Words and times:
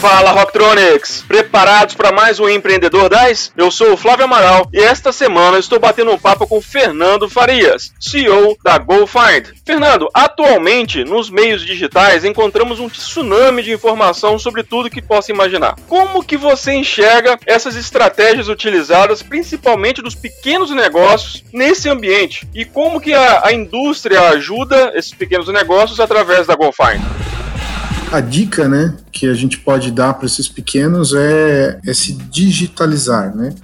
Fala 0.00 0.30
Rocktronics! 0.30 1.24
Preparados 1.26 1.96
para 1.96 2.12
mais 2.12 2.38
um 2.38 2.48
Empreendedor 2.48 3.08
10? 3.08 3.54
Eu 3.56 3.68
sou 3.68 3.94
o 3.94 3.96
Flávio 3.96 4.26
Amaral 4.26 4.68
e 4.72 4.78
esta 4.78 5.10
semana 5.10 5.58
estou 5.58 5.80
batendo 5.80 6.12
um 6.12 6.18
papo 6.18 6.46
com 6.46 6.62
Fernando 6.62 7.28
Farias, 7.28 7.92
CEO 7.98 8.56
da 8.62 8.78
GoFind. 8.78 9.48
Fernando, 9.66 10.08
atualmente 10.14 11.02
nos 11.02 11.28
meios 11.28 11.66
digitais 11.66 12.24
encontramos 12.24 12.78
um 12.78 12.88
tsunami 12.88 13.60
de 13.60 13.72
informação 13.72 14.38
sobre 14.38 14.62
tudo 14.62 14.88
que 14.88 15.02
possa 15.02 15.32
imaginar. 15.32 15.74
Como 15.88 16.22
que 16.22 16.36
você 16.36 16.74
enxerga 16.74 17.36
essas 17.44 17.74
estratégias 17.74 18.48
utilizadas 18.48 19.20
principalmente 19.20 20.00
dos 20.00 20.14
pequenos 20.14 20.70
negócios 20.70 21.42
nesse 21.52 21.88
ambiente? 21.88 22.48
E 22.54 22.64
como 22.64 23.00
que 23.00 23.12
a, 23.12 23.46
a 23.46 23.52
indústria 23.52 24.28
ajuda 24.28 24.92
esses 24.94 25.12
pequenos 25.12 25.48
negócios 25.48 25.98
através 25.98 26.46
da 26.46 26.54
GoFind? 26.54 27.27
A 28.10 28.20
dica, 28.20 28.66
né, 28.66 28.94
que 29.12 29.26
a 29.26 29.34
gente 29.34 29.58
pode 29.58 29.90
dar 29.90 30.14
para 30.14 30.24
esses 30.24 30.48
pequenos 30.48 31.12
é, 31.12 31.78
é, 31.86 31.92
se 31.92 32.14
digitalizar, 32.14 33.36
né? 33.36 33.54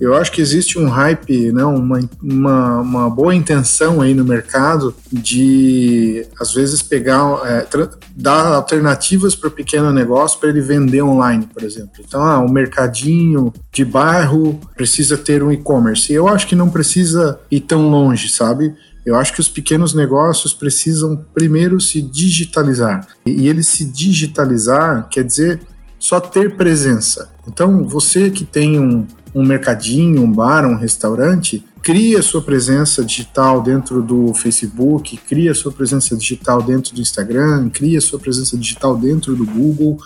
Eu 0.00 0.14
acho 0.14 0.30
que 0.30 0.40
existe 0.40 0.78
um 0.78 0.88
hype, 0.88 1.52
né, 1.52 1.64
uma, 1.64 2.00
uma, 2.22 2.80
uma 2.80 3.10
boa 3.10 3.34
intenção 3.34 4.00
aí 4.00 4.14
no 4.14 4.24
mercado 4.24 4.94
de, 5.10 6.24
às 6.38 6.54
vezes, 6.54 6.82
pegar, 6.82 7.40
é, 7.44 7.66
dar 8.14 8.54
alternativas 8.54 9.34
para 9.34 9.48
o 9.48 9.50
pequeno 9.50 9.92
negócio 9.92 10.38
para 10.38 10.50
ele 10.50 10.60
vender 10.60 11.02
online, 11.02 11.48
por 11.52 11.62
exemplo. 11.62 11.92
Então, 11.98 12.22
ah, 12.22 12.38
o 12.38 12.50
mercadinho 12.50 13.52
de 13.72 13.84
bairro 13.84 14.60
precisa 14.76 15.16
ter 15.16 15.42
um 15.42 15.50
e-commerce. 15.50 16.12
Eu 16.12 16.28
acho 16.28 16.46
que 16.46 16.54
não 16.54 16.70
precisa 16.70 17.40
ir 17.50 17.60
tão 17.60 17.88
longe, 17.88 18.28
sabe? 18.28 18.74
Eu 19.04 19.16
acho 19.16 19.32
que 19.32 19.40
os 19.40 19.48
pequenos 19.48 19.94
negócios 19.94 20.52
precisam 20.52 21.24
primeiro 21.34 21.80
se 21.80 22.02
digitalizar. 22.02 23.06
E 23.24 23.48
ele 23.48 23.62
se 23.62 23.84
digitalizar 23.84 25.08
quer 25.08 25.24
dizer 25.24 25.60
só 25.98 26.20
ter 26.20 26.56
presença. 26.56 27.30
Então, 27.46 27.86
você 27.86 28.30
que 28.30 28.44
tem 28.44 28.78
um, 28.78 29.06
um 29.34 29.44
mercadinho, 29.44 30.22
um 30.22 30.32
bar, 30.32 30.66
um 30.66 30.76
restaurante, 30.76 31.64
cria 31.82 32.22
sua 32.22 32.42
presença 32.42 33.04
digital 33.04 33.62
dentro 33.62 34.02
do 34.02 34.32
Facebook, 34.34 35.16
cria 35.28 35.54
sua 35.54 35.72
presença 35.72 36.16
digital 36.16 36.62
dentro 36.62 36.94
do 36.94 37.00
Instagram, 37.00 37.68
cria 37.70 38.00
sua 38.00 38.18
presença 38.18 38.56
digital 38.56 38.96
dentro 38.96 39.34
do 39.34 39.44
Google, 39.44 39.98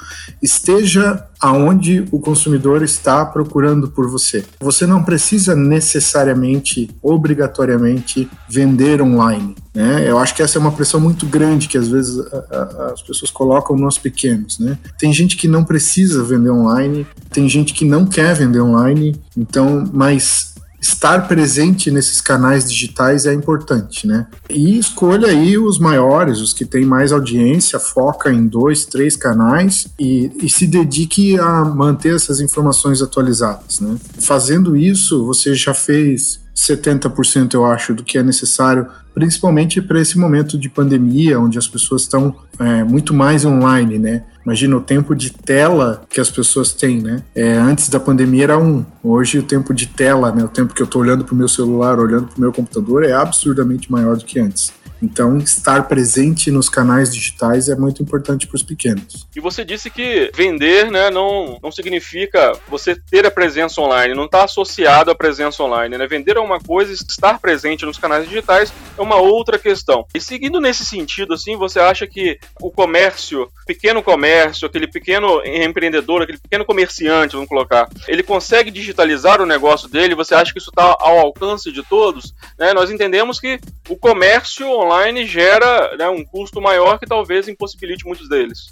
esteja 0.42 1.27
aonde 1.41 2.06
o 2.11 2.19
consumidor 2.19 2.83
está 2.83 3.25
procurando 3.27 3.89
por 3.89 4.08
você. 4.08 4.45
Você 4.61 4.86
não 4.86 5.02
precisa 5.02 5.55
necessariamente, 5.55 6.91
obrigatoriamente, 7.02 8.30
vender 8.48 9.02
online. 9.02 9.55
Né? 9.75 10.08
Eu 10.08 10.19
acho 10.19 10.34
que 10.34 10.42
essa 10.42 10.56
é 10.56 10.61
uma 10.61 10.72
pressão 10.72 11.00
muito 11.00 11.27
grande 11.27 11.69
que 11.69 11.77
às 11.77 11.89
vezes 11.89 12.19
a, 12.33 12.36
a, 12.50 12.92
as 12.95 13.02
pessoas 13.02 13.30
colocam 13.30 13.77
nos 13.77 13.98
pequenos. 13.98 14.58
Né? 14.58 14.78
Tem 14.98 15.12
gente 15.12 15.36
que 15.36 15.48
não 15.48 15.64
precisa 15.64 16.22
vender 16.22 16.50
online, 16.50 17.06
tem 17.30 17.48
gente 17.48 17.75
que 17.75 17.84
não 17.84 18.06
quer 18.06 18.34
vender 18.34 18.61
online, 18.61 19.20
então, 19.36 19.91
mas 19.92 20.53
estar 20.84 21.27
presente 21.27 21.90
nesses 21.90 22.20
canais 22.20 22.68
digitais 22.68 23.24
é 23.24 23.32
importante, 23.32 24.06
né? 24.06 24.27
E 24.50 24.78
escolha 24.78 25.28
aí 25.28 25.56
os 25.56 25.78
maiores, 25.78 26.40
os 26.40 26.52
que 26.52 26.66
têm 26.66 26.84
mais 26.84 27.10
audiência, 27.10 27.78
foca 27.78 28.30
em 28.30 28.46
dois, 28.46 28.84
três 28.84 29.16
canais 29.16 29.86
e, 29.98 30.30
e 30.42 30.50
se 30.50 30.66
dedique 30.66 31.38
a 31.40 31.64
manter 31.64 32.14
essas 32.14 32.38
informações 32.38 33.00
atualizadas, 33.00 33.80
né? 33.80 33.96
Fazendo 34.20 34.77
isso, 34.77 35.24
você 35.24 35.55
já 35.55 35.72
fez 35.72 36.43
70% 36.55 37.55
eu 37.55 37.64
acho 37.66 37.94
do 37.94 38.05
que 38.05 38.16
é 38.16 38.22
necessário, 38.22 38.86
principalmente 39.12 39.80
para 39.83 40.00
esse 40.00 40.16
momento 40.19 40.56
de 40.56 40.69
pandemia, 40.69 41.38
onde 41.41 41.58
as 41.58 41.66
pessoas 41.66 42.02
estão 42.02 42.36
é, 42.58 42.84
muito 42.84 43.12
mais 43.12 43.44
online, 43.44 43.98
né? 43.98 44.22
Imagina 44.44 44.77
o 44.77 44.80
tempo 44.80 45.14
de 45.14 45.30
tela 45.33 46.02
que 46.08 46.20
as 46.20 46.30
pessoas 46.30 46.72
têm, 46.72 47.00
né? 47.00 47.22
É, 47.34 47.55
antes 47.55 47.88
da 47.88 47.98
pandemia 47.98 48.44
era 48.44 48.58
um, 48.58 48.84
hoje 49.02 49.39
o 49.39 49.42
tempo 49.42 49.74
de 49.74 49.86
tela, 49.86 50.30
né? 50.30 50.45
O 50.45 50.48
tempo 50.48 50.74
que 50.74 50.83
eu 50.83 50.84
estou 50.84 51.02
olhando 51.02 51.24
para 51.24 51.34
o 51.34 51.36
meu 51.36 51.48
celular, 51.48 51.98
olhando 51.98 52.27
para 52.28 52.36
o 52.36 52.40
meu 52.40 52.52
computador 52.52 53.05
é 53.05 53.12
absurdamente 53.12 53.90
maior 53.90 54.17
do 54.17 54.24
que 54.24 54.39
antes. 54.39 54.73
Então, 55.02 55.38
estar 55.38 55.86
presente 55.86 56.50
nos 56.50 56.68
canais 56.68 57.12
digitais 57.12 57.68
é 57.68 57.74
muito 57.74 58.02
importante 58.02 58.46
para 58.46 58.56
os 58.56 58.62
pequenos. 58.62 59.27
E 59.34 59.40
você 59.40 59.64
disse 59.64 59.90
que 59.90 60.30
vender 60.34 60.90
né, 60.90 61.10
não, 61.10 61.58
não 61.62 61.70
significa 61.70 62.52
você 62.68 62.96
ter 62.96 63.27
a 63.27 63.30
presença 63.30 63.80
online, 63.80 64.14
não 64.14 64.24
está 64.24 64.44
associado 64.44 65.10
à 65.10 65.14
presença 65.14 65.62
online. 65.62 65.98
Né? 65.98 66.06
Vender 66.06 66.36
é 66.36 66.40
uma 66.40 66.58
coisa, 66.58 66.92
estar 66.92 67.38
presente 67.38 67.84
nos 67.84 67.98
canais 67.98 68.28
digitais 68.28 68.72
é 68.96 69.02
uma 69.02 69.16
outra 69.16 69.58
questão. 69.58 70.06
E 70.14 70.20
seguindo 70.20 70.60
nesse 70.60 70.84
sentido, 70.84 71.34
assim, 71.34 71.56
você 71.56 71.80
acha 71.80 72.06
que 72.06 72.38
o 72.60 72.70
comércio, 72.70 73.48
pequeno 73.66 74.02
comércio, 74.02 74.66
aquele 74.66 74.86
pequeno 74.86 75.42
empreendedor, 75.44 76.22
aquele 76.22 76.38
pequeno 76.38 76.64
comerciante, 76.64 77.34
vamos 77.34 77.48
colocar, 77.48 77.88
ele 78.08 78.22
consegue 78.22 78.70
digitalizar 78.70 79.40
o 79.40 79.46
negócio 79.46 79.88
dele? 79.88 80.14
Você 80.14 80.34
acha 80.34 80.52
que 80.52 80.58
isso 80.58 80.70
está 80.70 80.96
ao 81.00 81.18
alcance 81.18 81.70
de 81.70 81.83
todos? 81.83 82.34
Né? 82.58 82.72
Nós 82.72 82.90
entendemos 82.90 83.40
que 83.40 83.58
o 83.88 83.96
comércio 83.96 84.66
online 84.84 85.27
gera 85.27 85.96
né, 85.96 86.08
um 86.08 86.24
custo 86.24 86.61
maior 86.61 86.98
que 86.98 87.06
talvez 87.06 87.48
impossibilite 87.48 88.06
muitos 88.06 88.28
deles. 88.28 88.67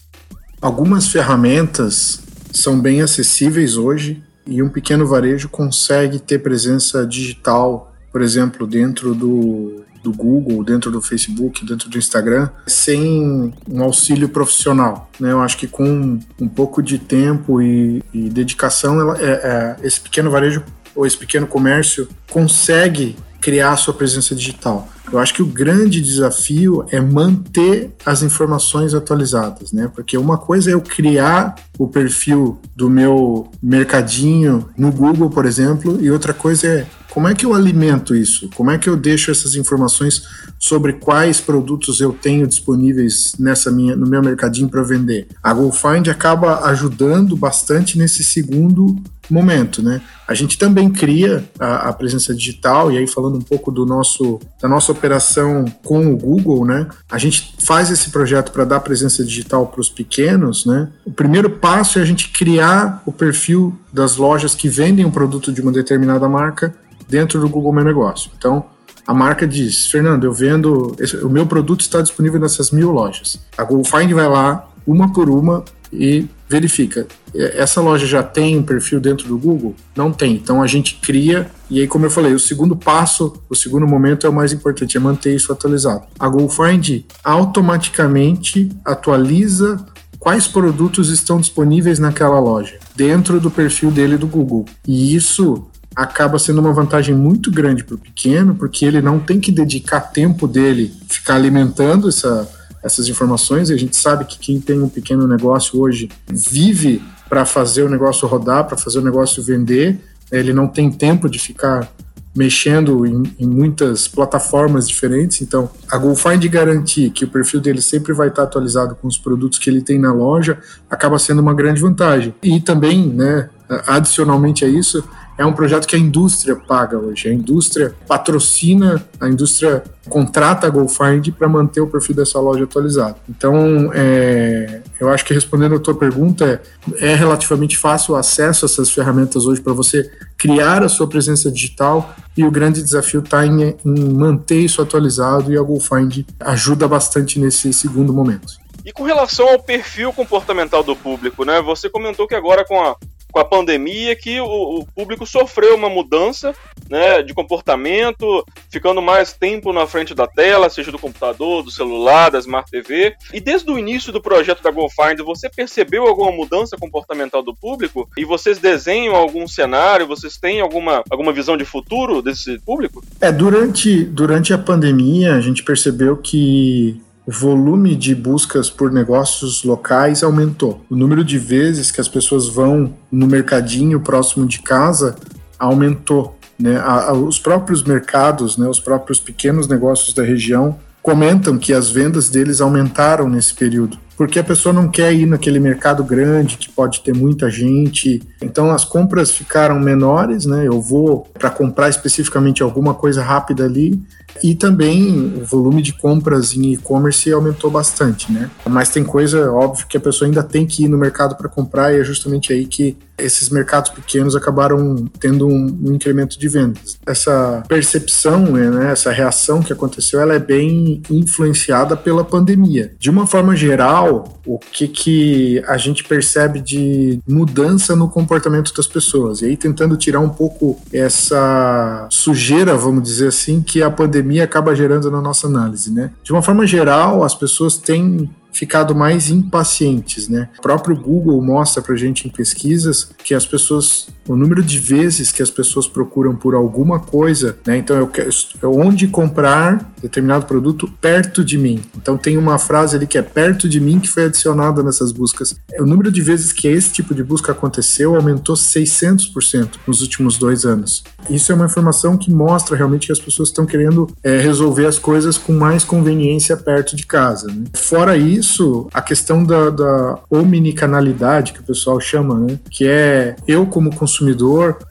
Algumas 0.61 1.09
ferramentas 1.09 2.23
são 2.53 2.81
bem 2.81 3.01
acessíveis 3.03 3.77
hoje 3.77 4.23
e 4.47 4.63
um 4.63 4.69
pequeno 4.69 5.07
varejo 5.07 5.49
consegue 5.49 6.19
ter 6.19 6.39
presença 6.39 7.07
digital, 7.07 7.93
por 8.11 8.23
exemplo, 8.23 8.67
dentro 8.67 9.15
do, 9.15 9.85
do 10.03 10.13
Google, 10.13 10.65
dentro 10.65 10.91
do 10.91 11.01
Facebook, 11.01 11.65
dentro 11.65 11.89
do 11.89 11.97
Instagram, 11.97 12.51
sem 12.67 13.55
um 13.69 13.83
auxílio 13.83 14.29
profissional. 14.29 15.11
Né? 15.19 15.33
Eu 15.33 15.41
acho 15.41 15.57
que 15.57 15.67
com 15.67 16.19
um 16.41 16.49
pouco 16.49 16.83
de 16.83 16.99
tempo 16.99 17.63
e, 17.63 18.03
e 18.13 18.29
dedicação, 18.29 19.01
ela, 19.01 19.19
é, 19.21 19.31
é, 19.31 19.77
esse 19.87 20.01
pequeno 20.01 20.31
varejo 20.31 20.63
ou 20.95 21.07
esse 21.07 21.17
pequeno 21.17 21.47
comércio 21.47 22.09
consegue 22.31 23.17
criar 23.43 23.77
sua 23.77 23.93
presença 23.93 24.35
digital. 24.35 24.89
Eu 25.13 25.19
acho 25.19 25.35
que 25.35 25.43
o 25.43 25.47
grande 25.47 26.01
desafio 26.01 26.87
é 26.91 27.01
manter 27.01 27.91
as 28.07 28.23
informações 28.23 28.95
atualizadas, 28.95 29.73
né? 29.73 29.91
Porque 29.93 30.17
uma 30.17 30.39
coisa 30.39 30.71
é 30.71 30.75
eu 30.75 30.81
criar 30.81 31.57
o 31.77 31.89
perfil 31.89 32.59
do 32.75 32.89
meu 32.89 33.51
mercadinho 33.61 34.69
no 34.79 34.93
Google, 34.93 35.29
por 35.29 35.45
exemplo, 35.45 35.99
e 36.01 36.11
outra 36.11 36.33
coisa 36.33 36.67
é 36.67 36.87
como 37.13 37.29
é 37.29 37.35
que 37.35 37.45
eu 37.45 37.53
alimento 37.53 38.17
isso? 38.17 38.49
Como 38.55 38.71
é 38.71 38.79
que 38.79 38.89
eu 38.89 38.97
deixo 38.97 39.31
essas 39.31 39.55
informações 39.55 40.23
sobre 40.59 40.95
quais 40.95 41.43
produtos 41.43 42.01
eu 42.01 42.11
tenho 42.11 42.47
disponíveis 42.47 43.35
nessa 43.39 43.71
minha, 43.71 43.95
no 43.95 44.07
meu 44.07 44.23
mercadinho 44.23 44.67
para 44.67 44.83
vender? 44.83 45.29
A 45.43 45.53
GoFind 45.53 46.09
acaba 46.09 46.65
ajudando 46.71 47.37
bastante 47.37 47.99
nesse 47.99 48.25
segundo 48.25 48.97
momento, 49.33 49.83
né? 49.83 50.01
A 50.27 50.35
gente 50.35 50.57
também 50.57 50.91
cria 50.91 51.45
a, 51.59 51.89
a, 51.89 51.93
presença 51.93 52.35
digital 52.35 52.93
e 52.93 52.99
aí 52.99 53.07
falando 53.07 53.37
um 53.37 53.43
pouco 53.43 53.71
do 53.71 53.85
nosso 53.85 54.41
da 54.61 54.69
nossa 54.69 54.93
operação 54.93 55.65
com 55.85 56.13
o 56.13 56.17
Google, 56.17 56.65
né? 56.65 56.87
A 57.11 57.19
gente 57.19 57.55
faz 57.65 57.91
esse 57.91 58.11
projeto 58.11 58.53
para 58.53 58.65
dar 58.65 58.81
presença 58.81 59.25
digital 59.25 59.67
para 59.67 59.81
os 59.81 59.89
pequenos, 59.89 60.65
né? 60.65 60.89
O 61.05 61.11
primeiro 61.11 61.51
passo 61.51 61.99
é 61.99 62.03
a 62.03 62.05
gente 62.05 62.29
criar 62.31 63.03
o 63.05 63.13
perfil 63.13 63.79
das 63.93 64.17
lojas 64.17 64.55
que 64.55 64.69
vendem 64.69 65.05
um 65.05 65.11
produto 65.11 65.53
de 65.53 65.61
uma 65.61 65.73
determinada 65.73 66.29
marca 66.29 66.75
dentro 67.09 67.41
do 67.41 67.49
Google 67.49 67.73
Meu 67.73 67.85
Negócio. 67.85 68.31
Então, 68.39 68.65
a 69.07 69.13
marca 69.13 69.47
diz, 69.47 69.87
Fernando, 69.87 70.25
eu 70.25 70.33
vendo, 70.33 70.95
esse, 70.99 71.17
o 71.17 71.29
meu 71.29 71.47
produto 71.47 71.81
está 71.81 72.01
disponível 72.01 72.41
nessas 72.41 72.71
mil 72.71 72.91
lojas. 72.91 73.39
A 73.59 73.65
Google 73.65 73.85
Find 73.85 74.13
vai 74.13 74.29
lá, 74.29 74.69
uma 74.87 75.13
por 75.13 75.29
uma, 75.29 75.65
e 75.93 76.27
verifica. 76.49 77.07
Essa 77.35 77.81
loja 77.81 78.07
já 78.07 78.23
tem 78.23 78.59
um 78.59 78.63
perfil 78.63 79.01
dentro 79.01 79.27
do 79.27 79.39
Google? 79.39 79.75
Não 79.97 80.13
tem. 80.13 80.35
Então 80.35 80.63
a 80.63 80.67
gente 80.67 80.99
cria, 81.03 81.51
e 81.71 81.81
aí, 81.81 81.87
como 81.87 82.07
eu 82.07 82.11
falei, 82.11 82.35
o 82.35 82.39
segundo 82.39 82.77
passo, 82.77 83.35
o 83.49 83.55
segundo 83.55 83.87
momento 83.87 84.27
é 84.27 84.31
o 84.31 84.33
mais 84.33 84.53
importante, 84.53 84.97
é 84.97 85.01
manter 85.01 85.35
isso 85.35 85.53
atualizado. 85.53 86.05
A 86.19 86.29
GoFind 86.29 87.05
automaticamente 87.25 88.71
atualiza 88.85 89.85
quais 90.19 90.47
produtos 90.47 91.09
estão 91.09 91.41
disponíveis 91.41 91.99
naquela 91.99 92.39
loja, 92.39 92.79
dentro 92.95 93.41
do 93.41 93.51
perfil 93.51 93.91
dele 93.91 94.17
do 94.17 94.27
Google. 94.27 94.67
E 94.87 95.15
isso 95.15 95.67
acaba 95.97 96.39
sendo 96.39 96.61
uma 96.61 96.73
vantagem 96.73 97.15
muito 97.15 97.51
grande 97.51 97.85
para 97.85 97.97
o 97.97 97.99
pequeno, 97.99 98.55
porque 98.55 98.85
ele 98.85 99.03
não 99.03 99.19
tem 99.19 99.41
que 99.41 99.51
dedicar 99.51 100.01
tempo 100.01 100.47
dele 100.47 100.93
ficar 101.09 101.35
alimentando 101.35 102.09
essa, 102.09 102.49
essas 102.83 103.09
informações. 103.09 103.71
E 103.71 103.75
a 103.75 103.77
gente 103.77 103.97
sabe 103.97 104.25
que 104.25 104.39
quem 104.39 104.61
tem 104.61 104.81
um 104.81 104.89
pequeno 104.89 105.27
negócio 105.27 105.81
hoje 105.81 106.09
vive 106.29 107.03
para 107.29 107.45
fazer 107.45 107.83
o 107.83 107.89
negócio 107.89 108.27
rodar, 108.29 108.67
para 108.67 108.77
fazer 108.77 108.99
o 108.99 109.03
negócio 109.03 109.43
vender. 109.43 109.99
Ele 110.31 110.53
não 110.53 110.67
tem 110.67 110.91
tempo 110.91 111.29
de 111.29 111.39
ficar 111.39 111.91
mexendo 112.35 113.07
em, 113.07 113.23
em, 113.39 113.47
muitas 113.47 114.09
plataformas 114.09 114.89
diferentes. 114.89 115.43
Então, 115.43 115.71
a 115.91 115.99
GoFind 115.99 116.45
garantir 116.49 117.11
que 117.11 117.25
o 117.25 117.29
perfil 117.29 117.61
dele 117.61 117.83
sempre 117.83 118.13
vai 118.13 118.29
estar 118.29 118.45
atualizado 118.45 118.95
com 118.95 119.07
os 119.07 119.19
produtos 119.19 119.59
que 119.59 119.69
ele 119.69 119.83
tem 119.83 119.99
na 119.99 120.13
loja 120.13 120.59
acaba 120.91 121.19
sendo 121.19 121.41
uma 121.41 121.53
grande 121.53 121.83
vantagem. 121.83 122.35
E 122.43 122.59
também, 122.61 123.07
né, 123.07 123.51
adicionalmente 123.87 124.65
a 124.65 124.69
isso, 124.69 125.05
é 125.39 125.47
um 125.47 125.53
projeto 125.53 125.87
que 125.87 125.97
a 125.97 125.99
indústria 125.99 126.57
paga 126.57 126.99
hoje. 126.99 127.29
A 127.29 127.33
indústria 127.33 127.95
patrocina, 128.07 129.05
a 129.21 129.29
indústria 129.29 129.83
contrata 130.09 130.67
a 130.67 130.71
GoFind 130.71 131.31
para 131.37 131.49
manter 131.49 131.81
o 131.81 131.87
perfil 131.87 132.17
dessa 132.17 132.39
loja 132.39 132.65
atualizado. 132.65 133.17
Então, 133.29 133.91
é, 133.95 134.83
eu 135.01 135.09
acho 135.09 135.25
que 135.25 135.33
respondendo 135.33 135.75
a 135.77 135.79
tua 135.79 135.95
pergunta, 135.95 136.61
é, 136.97 137.13
é 137.13 137.15
relativamente 137.15 137.79
fácil 137.79 138.15
o 138.15 138.17
acesso 138.17 138.65
a 138.65 138.67
essas 138.67 138.91
ferramentas 138.91 139.47
hoje 139.47 139.61
para 139.61 139.73
você 139.73 140.11
criar 140.37 140.83
a 140.83 140.89
sua 140.89 141.09
presença 141.09 141.51
digital 141.51 142.15
e 142.37 142.45
o 142.45 142.51
grande 142.51 142.83
desafio 142.83 143.21
está 143.21 143.47
em, 143.47 143.77
em 143.85 144.15
manter 144.15 144.61
isso 144.61 144.83
atualizado 144.83 145.53
e 145.53 145.59
a 145.59 145.63
GoFind 145.63 146.25
ajuda 146.41 146.87
bastante 146.87 147.39
nesse 147.39 147.73
segundo 147.73 148.13
momento. 148.13 148.61
E 148.85 148.93
com 148.93 149.05
relação 149.05 149.49
ao 149.49 149.63
perfil 149.63 150.13
comportamental 150.13 150.83
do 150.83 150.97
público, 150.97 151.45
né? 151.45 151.63
Você 151.63 151.89
comentou 151.89 152.27
que 152.27 152.35
agora 152.35 152.65
com 152.65 152.81
a, 152.81 152.97
com 153.33 153.41
a 153.41 153.45
pandemia 153.45 154.15
que 154.15 154.41
o, 154.41 154.81
o, 154.81 154.87
público 154.95 155.27
sofreu 155.27 155.75
uma 155.75 155.89
mudança 155.89 156.55
né, 156.89 157.23
de 157.23 157.33
comportamento, 157.33 158.45
ficando 158.71 159.01
mais 159.01 159.33
tempo 159.33 159.73
na 159.73 159.87
frente 159.87 160.15
da 160.15 160.27
tela, 160.27 160.69
seja 160.69 160.93
do 160.93 160.99
computador, 160.99 161.63
do 161.63 161.71
celular, 161.71 162.31
da 162.31 162.39
Smart 162.39 162.71
TV. 162.71 163.17
E 163.33 163.41
desde 163.41 163.71
o 163.71 163.79
início 163.79 164.13
do 164.13 164.21
projeto 164.21 164.63
da 164.63 164.71
GoFind, 164.71 165.19
você 165.25 165.49
percebeu 165.49 166.07
alguma 166.07 166.31
mudança 166.31 166.77
comportamental 166.77 167.43
do 167.43 167.55
público? 167.55 168.09
E 168.17 168.25
vocês 168.25 168.59
desenham 168.59 169.17
algum 169.17 169.49
cenário? 169.49 170.07
Vocês 170.07 170.37
têm 170.37 170.61
alguma, 170.61 171.03
alguma 171.11 171.33
visão 171.33 171.57
de 171.57 171.65
futuro 171.65 172.21
desse 172.21 172.59
público? 172.59 173.03
É, 173.21 173.33
durante, 173.33 174.05
durante 174.05 174.53
a 174.53 174.59
pandemia, 174.59 175.35
a 175.35 175.41
gente 175.41 175.63
percebeu 175.63 176.19
que 176.19 177.01
o 177.27 177.31
volume 177.31 177.95
de 177.95 178.15
buscas 178.15 178.69
por 178.69 178.91
negócios 178.91 179.63
locais 179.63 180.23
aumentou. 180.23 180.85
O 180.91 180.97
número 180.97 181.25
de 181.25 181.39
vezes 181.39 181.91
que 181.91 182.01
as 182.01 182.09
pessoas 182.09 182.49
vão 182.49 182.95
no 183.11 183.27
mercadinho 183.27 184.01
próximo 184.01 184.47
de 184.47 184.61
casa 184.61 185.15
aumentou. 185.59 186.37
Né? 186.59 186.81
os 187.13 187.39
próprios 187.39 187.83
mercados, 187.83 188.57
né, 188.57 188.69
os 188.69 188.79
próprios 188.79 189.19
pequenos 189.19 189.67
negócios 189.67 190.15
da 190.15 190.23
região 190.23 190.79
comentam 191.01 191.59
que 191.59 191.73
as 191.73 191.91
vendas 191.91 192.29
deles 192.29 192.61
aumentaram 192.61 193.29
nesse 193.29 193.55
período 193.55 193.99
porque 194.23 194.39
a 194.39 194.45
pessoa 194.45 194.73
não 194.73 194.89
quer 194.89 195.13
ir 195.13 195.27
naquele 195.27 195.59
mercado 195.59 196.05
grande 196.05 196.57
que 196.57 196.69
pode 196.71 197.01
ter 197.01 197.13
muita 197.13 197.51
gente. 197.51 198.23
Então 198.41 198.71
as 198.71 198.85
compras 198.85 199.33
ficaram 199.33 199.81
menores, 199.81 200.47
né? 200.47 200.65
Eu 200.65 200.81
vou 200.81 201.27
para 201.37 201.51
comprar 201.51 201.89
especificamente 201.89 202.63
alguma 202.63 202.95
coisa 202.95 203.21
rápida 203.21 203.65
ali 203.65 204.01
e 204.41 204.55
também 204.55 205.35
o 205.41 205.45
volume 205.45 205.83
de 205.83 205.93
compras 205.93 206.55
em 206.57 206.73
e-commerce 206.73 207.33
aumentou 207.33 207.69
bastante, 207.69 208.31
né? 208.31 208.49
Mas 208.65 208.91
tem 208.91 209.03
coisa, 209.03 209.51
óbvio, 209.51 209.89
que 209.89 209.97
a 209.97 210.01
pessoa 210.01 210.29
ainda 210.29 210.45
tem 210.45 210.67
que 210.67 210.85
ir 210.85 210.89
no 210.89 210.97
mercado 210.97 211.35
para 211.35 211.49
comprar 211.49 211.93
e 211.93 211.99
é 211.99 212.05
justamente 212.05 212.53
aí 212.53 212.65
que 212.65 212.97
esses 213.23 213.49
mercados 213.49 213.91
pequenos 213.91 214.37
acabaram 214.37 215.07
tendo 215.19 215.47
um, 215.47 215.79
um 215.85 215.93
incremento 215.93 216.39
de 216.39 216.49
vendas. 216.49 216.99
Essa 217.07 217.63
percepção, 217.69 218.43
né, 218.43 218.93
essa 218.93 219.11
reação 219.11 219.63
que 219.63 219.73
aconteceu, 219.73 220.21
ela 220.21 220.35
é 220.35 220.39
bem 220.39 221.03
influenciada 221.11 221.97
pela 221.97 222.25
pandemia. 222.25 222.93
De 222.99 223.11
uma 223.11 223.27
forma 223.27 223.55
geral, 223.57 224.41
o 224.47 224.59
que, 224.59 224.89
que 224.89 225.63
a 225.67 225.77
gente 225.77 226.05
percebe 226.05 226.61
de 226.61 227.21
mudança 227.29 227.95
no 227.95 228.09
comportamento 228.09 228.73
das 228.75 228.87
pessoas? 228.87 229.43
E 229.43 229.47
aí 229.47 229.57
tentando 229.57 229.97
tirar 229.97 230.21
um 230.21 230.29
pouco 230.29 230.81
essa 230.93 232.07
sujeira, 232.11 232.77
vamos 232.77 233.03
dizer 233.03 233.29
assim, 233.29 233.63
que 233.63 233.83
a 233.83 233.91
pandemia 233.91 234.45
acaba 234.45 234.75
gerando 234.75 235.11
na 235.11 235.21
nossa 235.21 235.47
análise, 235.47 235.93
né? 235.93 236.11
De 236.23 236.33
uma 236.33 236.43
forma 236.43 236.67
geral, 236.67 237.23
as 237.23 237.35
pessoas 237.35 237.77
têm 237.77 238.29
ficado 238.53 238.95
mais 238.95 239.31
impacientes, 239.31 240.29
né? 240.29 240.49
O 240.59 240.63
próprio 240.63 240.95
Google 240.95 241.41
mostra 241.43 241.83
para 241.83 241.97
gente 241.97 242.29
em 242.29 242.31
pesquisas 242.31 243.11
que 243.25 243.35
as 243.35 243.47
pessoas, 243.47 244.09
o 244.27 244.37
número 244.37 244.63
de 244.63 244.79
vezes 244.79 245.33
que 245.33 245.43
as 245.43 245.51
pessoas 245.51 245.87
procuram 245.87 246.35
por 246.35 246.55
alguma 246.55 247.01
coisa, 247.01 247.57
né? 247.67 247.77
Então 247.77 247.97
eu 247.97 248.07
quero 248.07 248.31
onde 248.63 249.07
comprar 249.09 249.93
determinado 250.01 250.47
produto 250.47 250.91
perto 251.01 251.45
de 251.45 251.57
mim. 251.57 251.81
Então 251.97 252.17
tem 252.17 252.37
uma 252.37 252.59
frase 252.59 252.97
ali 252.97 253.07
que 253.07 253.19
é 253.19 253.23
perto 253.23 253.69
de 253.69 253.81
mim 253.81 254.01
que 254.01 254.09
foi 254.09 254.25
adicionada 254.25 254.83
nessas 254.83 255.13
buscas. 255.13 255.55
O 255.79 255.87
número 255.87 256.11
de 256.11 256.21
vezes 256.21 256.53
que 256.53 256.69
esse 256.69 256.93
tipo 256.93 257.15
de 257.15 257.23
busca 257.23 257.53
aconteceu 257.53 258.17
aumentou 258.17 258.57
600% 258.57 259.71
nos 259.87 260.03
últimos 260.03 260.37
dois 260.37 260.65
anos. 260.65 261.05
Isso 261.31 261.53
é 261.53 261.55
uma 261.55 261.67
informação 261.67 262.17
que 262.17 262.33
mostra 262.33 262.77
realmente 262.77 263.07
que 263.07 263.13
as 263.13 263.21
pessoas 263.21 263.49
estão 263.49 263.65
querendo 263.65 264.09
é, 264.23 264.39
resolver 264.39 264.87
as 264.87 264.99
coisas 264.99 265.39
com 265.39 265.53
mais 265.53 265.85
conveniência 265.85 266.57
perto 266.57 266.97
de 266.97 267.07
casa. 267.07 267.47
Né? 267.47 267.65
Fora 267.75 268.17
isso 268.17 268.89
a 268.93 269.01
questão 269.01 269.45
da, 269.45 269.71
da 269.71 270.19
omnicanalidade, 270.31 271.53
que 271.53 271.61
o 271.61 271.65
pessoal 271.65 272.01
chama, 272.01 272.39
né? 272.39 272.59
Que 272.71 272.87
é 272.87 273.37
eu, 273.47 273.67
como 273.67 273.95
consumidor, 273.95 274.12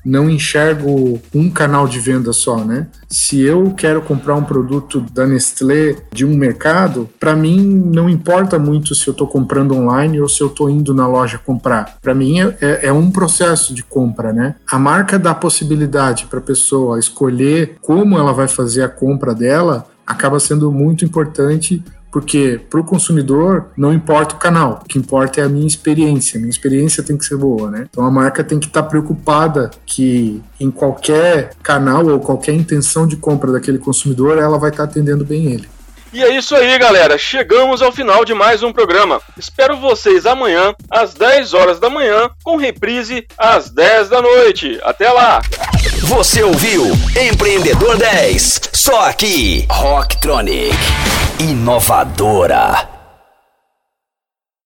não 0.06 0.30
enxergo 0.30 1.22
um 1.34 1.50
canal 1.50 1.88
de 1.88 2.00
venda 2.00 2.34
só, 2.34 2.64
né? 2.64 2.88
Se 3.10 3.42
eu 3.42 3.74
quero 3.76 4.02
comprar 4.02 4.36
um 4.36 4.44
produto 4.44 5.02
da 5.14 5.28
Nestlé 5.28 5.98
de 6.12 6.26
um 6.26 6.36
mercado, 6.36 7.10
para 7.20 7.36
mim 7.36 7.62
não 7.62 8.10
importa 8.10 8.58
muito 8.58 8.96
se 8.96 9.08
eu 9.08 9.12
estou 9.12 9.28
comprando 9.28 9.76
online 9.76 10.22
ou 10.22 10.30
se 10.30 10.42
eu 10.42 10.48
estou 10.48 10.70
indo 10.70 10.94
na 10.94 11.08
loja 11.08 11.38
comprar. 11.38 11.98
Para 12.02 12.16
mim 12.16 12.40
é, 12.40 12.58
é, 12.62 12.88
é, 12.88 12.94
um 12.94 13.12
processo 13.12 13.74
de 13.74 13.84
compra, 13.84 14.32
né? 14.32 14.56
A 14.66 14.80
marca 14.80 15.20
dá 15.20 15.36
possibilidade 15.36 16.26
para 16.26 16.40
a 16.40 16.44
pessoa 16.44 17.00
escolher 17.00 17.78
como 17.82 18.18
ela 18.18 18.34
vai 18.34 18.48
fazer 18.48 18.84
a 18.84 18.90
compra 18.90 19.36
dela 19.36 19.88
acaba 20.06 20.40
sendo 20.40 20.72
muito 20.72 21.06
importante 21.06 21.82
porque 22.12 22.60
para 22.70 22.80
o 22.80 22.84
consumidor 22.84 23.68
não 23.78 23.94
importa 23.94 24.36
o 24.36 24.38
canal, 24.38 24.82
o 24.84 24.88
que 24.88 25.00
importa 25.00 25.42
é 25.42 25.44
a 25.44 25.50
minha 25.50 25.68
experiência. 25.68 26.38
A 26.38 26.40
minha 26.40 26.50
experiência 26.50 27.02
tem 27.02 27.18
que 27.18 27.26
ser 27.26 27.38
boa, 27.38 27.72
né? 27.72 27.88
Então 27.90 28.06
a 28.06 28.12
marca 28.12 28.44
tem 28.44 28.60
que 28.60 28.68
estar 28.68 28.84
tá 28.84 28.90
preocupada 28.90 29.72
que 29.86 30.42
em 30.60 30.70
qualquer 30.70 31.54
canal 31.64 32.06
ou 32.06 32.20
qualquer 32.20 32.54
intenção 32.54 33.08
de 33.08 33.16
compra 33.16 33.52
daquele 33.52 33.78
consumidor, 33.78 34.38
ela 34.38 34.58
vai 34.58 34.70
estar 34.70 34.86
tá 34.86 34.92
atendendo 34.92 35.24
bem 35.24 35.46
ele. 35.54 35.68
E 36.14 36.22
é 36.22 36.36
isso 36.36 36.54
aí, 36.56 36.78
galera. 36.78 37.18
Chegamos 37.18 37.82
ao 37.82 37.92
final 37.92 38.26
de 38.26 38.34
mais 38.34 38.62
um 38.62 38.74
programa. 38.74 39.22
Espero 39.38 39.78
vocês 39.78 40.26
amanhã, 40.26 40.76
às 40.90 41.14
10 41.14 41.54
horas 41.54 41.80
da 41.80 41.90
manhã, 41.90 42.30
com 42.44 42.58
reprise 42.58 43.26
às 43.38 43.70
10 43.70 44.10
da 44.10 44.22
noite. 44.22 44.78
Até 44.84 45.10
lá! 45.10 45.42
Você 46.02 46.44
ouviu 46.44 46.84
Empreendedor 47.18 47.96
10, 47.98 48.72
só 48.74 49.08
aqui, 49.08 49.66
Rocktronic, 49.70 50.76
inovadora. 51.40 53.01